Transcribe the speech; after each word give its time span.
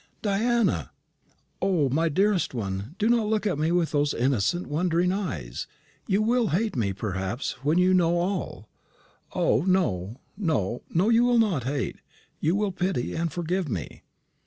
"Diana!" 0.23 0.89
"O, 1.61 1.87
my 1.87 2.09
dearest 2.09 2.55
one, 2.55 2.95
do 2.97 3.07
not 3.07 3.27
look 3.27 3.45
at 3.45 3.59
me 3.59 3.71
with 3.71 3.91
those 3.91 4.15
innocent, 4.15 4.65
wondering 4.65 5.11
eyes. 5.11 5.67
You 6.07 6.23
will 6.23 6.47
hate 6.47 6.75
me, 6.75 6.91
perhaps, 6.91 7.51
when 7.63 7.77
you 7.77 7.93
know 7.93 8.17
all. 8.17 8.67
O, 9.35 9.61
no, 9.61 10.19
no, 10.35 10.81
no, 10.89 11.09
you 11.09 11.23
will 11.23 11.37
not 11.37 11.65
hate 11.65 11.97
you 12.39 12.55
will 12.55 12.71
pity 12.71 13.13
and 13.13 13.31
forgive 13.31 13.69
me. 13.69 14.01